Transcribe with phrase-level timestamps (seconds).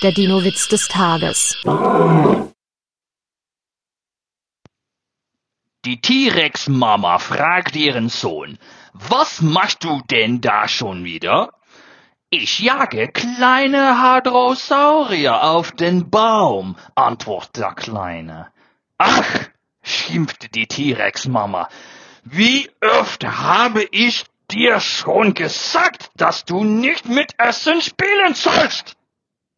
[0.00, 1.58] Der Dino-Witz des Tages.
[5.84, 8.60] Die T-Rex-Mama fragt ihren Sohn,
[8.92, 11.52] was machst du denn da schon wieder?
[12.30, 18.52] Ich jage kleine Hadrosaurier auf den Baum, antwortet der Kleine.
[18.98, 19.48] Ach,
[19.82, 21.68] schimpfte die T-Rex-Mama,
[22.22, 22.70] wie
[23.00, 28.97] oft habe ich dir schon gesagt, dass du nicht mit Essen spielen sollst?